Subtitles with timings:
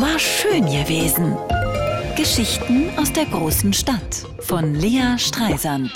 [0.00, 1.36] war schön gewesen.
[2.16, 5.90] Geschichten aus der großen Stadt von Lea Streisand.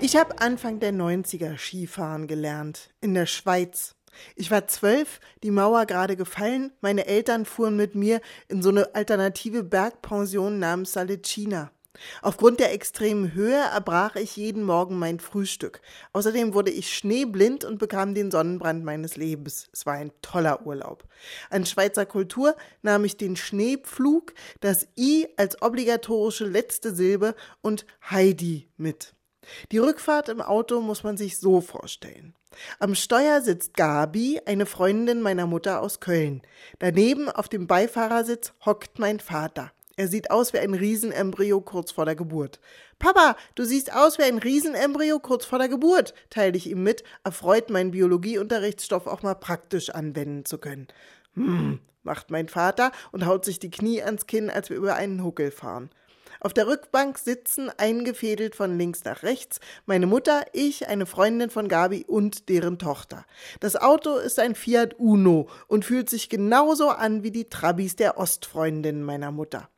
[0.00, 3.96] Ich habe Anfang der 90er Skifahren gelernt, in der Schweiz.
[4.36, 8.94] Ich war zwölf, die Mauer gerade gefallen, meine Eltern fuhren mit mir in so eine
[8.94, 11.72] alternative Bergpension namens Salicina.
[12.22, 15.80] Aufgrund der extremen Höhe erbrach ich jeden Morgen mein Frühstück.
[16.12, 19.68] Außerdem wurde ich schneeblind und bekam den Sonnenbrand meines Lebens.
[19.72, 21.04] Es war ein toller Urlaub.
[21.50, 28.68] An Schweizer Kultur nahm ich den Schneepflug, das I als obligatorische letzte Silbe und Heidi
[28.76, 29.14] mit.
[29.72, 32.34] Die Rückfahrt im Auto muss man sich so vorstellen.
[32.78, 36.42] Am Steuer sitzt Gabi, eine Freundin meiner Mutter aus Köln.
[36.78, 39.72] Daneben auf dem Beifahrersitz hockt mein Vater.
[39.96, 42.58] Er sieht aus wie ein Riesenembryo kurz vor der Geburt.
[42.98, 47.04] Papa, du siehst aus wie ein Riesenembryo kurz vor der Geburt, teile ich ihm mit,
[47.22, 50.88] erfreut, meinen Biologieunterrichtsstoff auch mal praktisch anwenden zu können.
[51.34, 55.22] Hm, macht mein Vater und haut sich die Knie ans Kinn, als wir über einen
[55.22, 55.90] Huckel fahren.
[56.40, 61.68] Auf der Rückbank sitzen, eingefädelt von links nach rechts, meine Mutter, ich, eine Freundin von
[61.68, 63.24] Gabi und deren Tochter.
[63.60, 68.18] Das Auto ist ein Fiat Uno und fühlt sich genauso an wie die Trabis der
[68.18, 69.70] Ostfreundin meiner Mutter.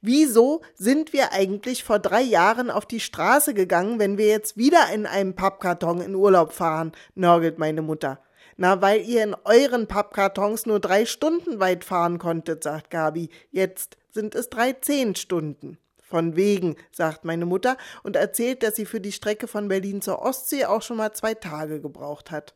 [0.00, 4.92] Wieso sind wir eigentlich vor drei Jahren auf die Straße gegangen, wenn wir jetzt wieder
[4.92, 6.92] in einem Pappkarton in Urlaub fahren?
[7.14, 8.20] nörgelt meine Mutter.
[8.56, 13.30] Na, weil ihr in euren Pappkartons nur drei Stunden weit fahren konntet, sagt Gabi.
[13.50, 15.78] Jetzt sind es drei zehn Stunden.
[16.02, 20.20] Von wegen, sagt meine Mutter und erzählt, dass sie für die Strecke von Berlin zur
[20.20, 22.54] Ostsee auch schon mal zwei Tage gebraucht hat.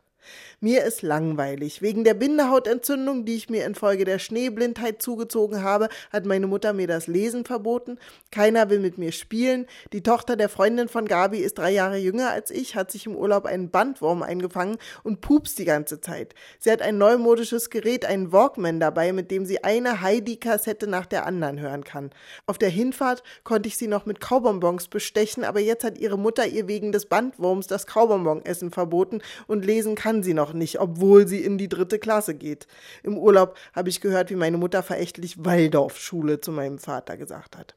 [0.61, 1.83] Mir ist langweilig.
[1.83, 6.86] Wegen der Bindehautentzündung, die ich mir infolge der Schneeblindheit zugezogen habe, hat meine Mutter mir
[6.86, 7.98] das Lesen verboten.
[8.31, 9.66] Keiner will mit mir spielen.
[9.92, 13.16] Die Tochter der Freundin von Gabi ist drei Jahre jünger als ich, hat sich im
[13.16, 16.34] Urlaub einen Bandwurm eingefangen und pupst die ganze Zeit.
[16.59, 21.27] Sie hat ein neumodisches Gerät, einen Walkman dabei, mit dem sie eine Heidi-Kassette nach der
[21.27, 22.11] anderen hören kann.
[22.47, 26.47] Auf der Hinfahrt konnte ich sie noch mit Kaubonbons bestechen, aber jetzt hat ihre Mutter
[26.47, 31.26] ihr wegen des Bandwurms das Kaubonbonessen verboten und lesen kann kann sie noch nicht, obwohl
[31.26, 32.69] sie in die dritte Klasse geht.
[33.02, 37.75] Im Urlaub habe ich gehört, wie meine Mutter verächtlich Waldorfschule zu meinem Vater gesagt hat.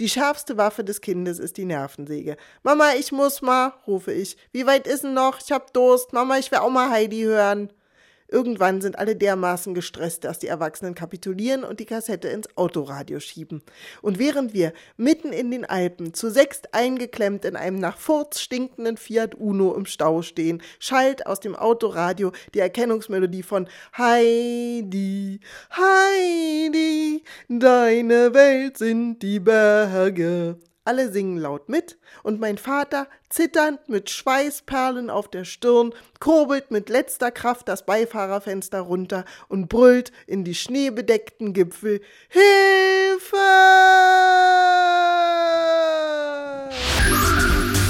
[0.00, 2.38] Die schärfste Waffe des Kindes ist die Nervensäge.
[2.62, 4.38] Mama, ich muss mal, rufe ich.
[4.52, 5.38] Wie weit ist denn noch?
[5.44, 6.14] Ich hab Durst.
[6.14, 7.70] Mama, ich will auch mal Heidi hören.
[8.28, 13.62] Irgendwann sind alle dermaßen gestresst, dass die Erwachsenen kapitulieren und die Kassette ins Autoradio schieben.
[14.02, 18.96] Und während wir mitten in den Alpen zu sechst eingeklemmt in einem nach Furz stinkenden
[18.96, 28.34] Fiat Uno im Stau stehen, schallt aus dem Autoradio die Erkennungsmelodie von Heidi, Heidi, deine
[28.34, 30.58] Welt sind die Berge.
[30.86, 36.88] Alle singen laut mit und mein Vater, zitternd mit Schweißperlen auf der Stirn, kurbelt mit
[36.88, 43.36] letzter Kraft das Beifahrerfenster runter und brüllt in die schneebedeckten Gipfel Hilfe!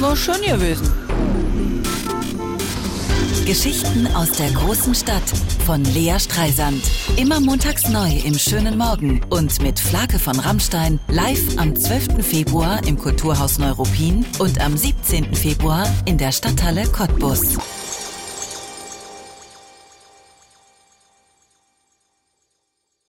[0.01, 1.06] War schön gewesen.
[3.47, 5.23] Geschichten aus der großen Stadt
[5.65, 6.83] von Lea Streisand.
[7.17, 12.27] Immer montags neu im schönen Morgen und mit Flake von Rammstein live am 12.
[12.27, 15.33] Februar im Kulturhaus Neuruppin und am 17.
[15.33, 17.57] Februar in der Stadthalle Cottbus.